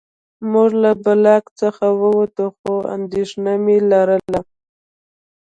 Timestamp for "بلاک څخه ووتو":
1.03-2.45